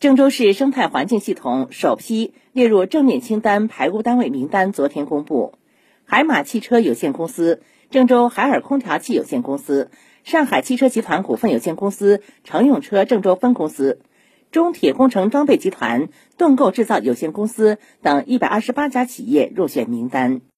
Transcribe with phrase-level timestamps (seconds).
[0.00, 5.52] 郑州市生态环境系统首批列入正面清单排污单位名单昨天公布。
[6.06, 7.60] 海马汽车有限公司
[7.90, 9.90] 郑州海尔空调器有限公司
[10.24, 14.00] 上海汽车集团股份有限公司乘用车郑州分公司
[14.50, 16.08] 中铁工程装备集团
[16.38, 20.40] 盾构制造有限公司等一百二十八家企业入选名单。